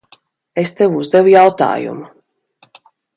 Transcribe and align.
Es 0.61 0.71
tev 0.79 0.95
uzdevu 1.01 1.31
jautājumu. 1.33 2.09